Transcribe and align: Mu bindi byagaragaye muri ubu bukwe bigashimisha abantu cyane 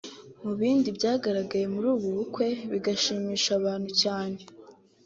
Mu 0.43 0.51
bindi 0.59 0.87
byagaragaye 0.97 1.65
muri 1.73 1.87
ubu 1.95 2.07
bukwe 2.17 2.47
bigashimisha 2.71 3.49
abantu 3.59 3.89
cyane 4.01 4.39